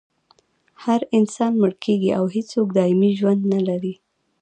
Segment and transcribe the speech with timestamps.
[0.83, 3.93] هر انسان مړ کیږي او هېڅوک دایمي ژوند نلري